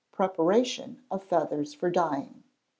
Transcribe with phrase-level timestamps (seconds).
[0.11, 2.41] Preparation of Feathers for Dyeing.